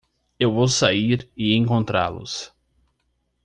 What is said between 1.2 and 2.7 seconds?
e encontrá-los!